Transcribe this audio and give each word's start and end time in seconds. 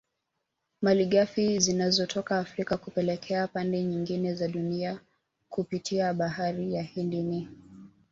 Malighafi 0.81 1.59
zinazotoka 1.59 2.39
Afrika 2.39 2.77
kuelekea 2.77 3.47
pande 3.47 3.83
nyingine 3.83 4.33
za 4.33 4.47
Dunia 4.47 4.99
kupitia 5.49 6.13
bahari 6.13 6.73
ya 6.73 6.83
Hindi 6.83 7.23
ni 7.23 7.47